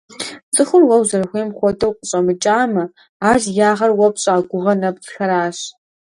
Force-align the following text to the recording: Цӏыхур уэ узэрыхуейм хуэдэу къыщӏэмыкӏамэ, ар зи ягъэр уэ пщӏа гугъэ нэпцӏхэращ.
Цӏыхур 0.53 0.83
уэ 0.87 0.95
узэрыхуейм 1.01 1.49
хуэдэу 1.57 1.91
къыщӏэмыкӏамэ, 1.97 2.83
ар 3.27 3.37
зи 3.43 3.53
ягъэр 3.69 3.91
уэ 3.97 4.07
пщӏа 4.13 4.35
гугъэ 4.49 4.73
нэпцӏхэращ. 4.81 5.57